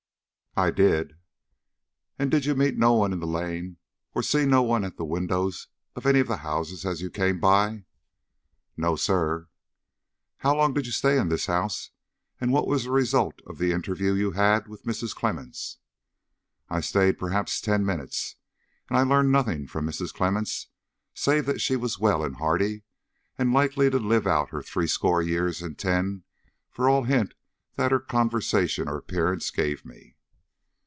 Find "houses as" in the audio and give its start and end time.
6.43-6.99